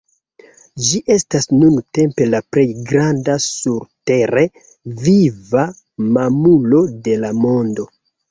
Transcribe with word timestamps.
Ĝi 0.85 0.99
estas 1.15 1.45
nuntempe 1.57 2.25
la 2.29 2.39
plej 2.55 2.63
granda 2.93 3.35
surtere 3.45 4.45
viva 5.05 5.67
mamulo 6.19 6.81
de 7.09 7.17
la 7.25 7.31
mondo. 7.47 7.87